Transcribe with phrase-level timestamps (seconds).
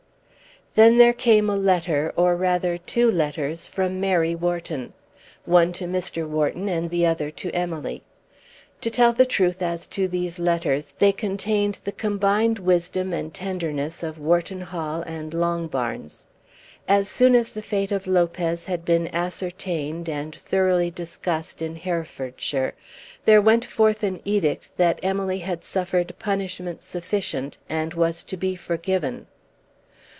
[0.73, 4.93] Then there came a letter, or rather two letters, from Mary Wharton;
[5.43, 6.25] one to Mr.
[6.25, 8.03] Wharton and the other to Emily.
[8.79, 14.01] To tell the truth as to these letters, they contained the combined wisdom and tenderness
[14.01, 16.25] of Wharton Hall and Longbarns.
[16.87, 22.75] As soon as the fate of Lopez had been ascertained and thoroughly discussed in Herefordshire,
[23.25, 28.55] there went forth an edict that Emily had suffered punishment sufficient and was to be
[28.55, 29.25] forgiven.